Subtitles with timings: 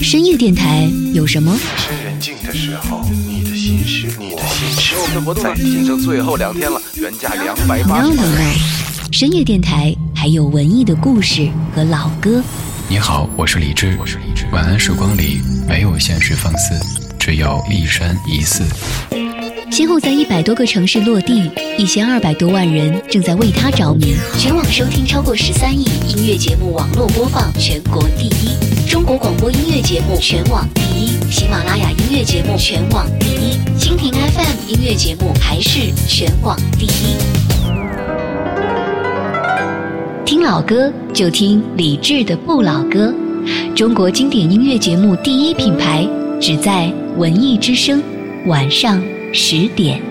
[0.00, 1.58] 深夜电台有什么？
[1.76, 12.42] 深人静的时候，你的心事，你的心事，我们的活动在仅剩最后两天了，原价两百八 No 十 No No，深夜电台还有文艺的故事和老歌。
[12.88, 13.98] 你好，我是李志。
[14.52, 16.74] 晚安时光里没有现实放肆，
[17.18, 18.64] 只有一山一寺。
[19.70, 24.14] 先后在一百多个城市落地，一千二百多万人正在为他着迷。
[24.38, 28.28] 全网收听超过十三亿，音乐节目网络播放全国第
[29.06, 37.16] 国广播音乐节目全网第一，喜马拉雅音乐节目全网第一，蜻蜓 FM 音乐节目还是全网第一。
[40.24, 43.14] 听老歌就听李志的不老歌，
[43.76, 46.04] 中国经典音乐节目第一品牌，
[46.40, 48.02] 只在文艺之声，
[48.46, 49.00] 晚上
[49.32, 50.02] 十点。